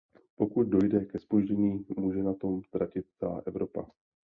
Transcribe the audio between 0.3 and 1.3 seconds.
Pokud dojde ke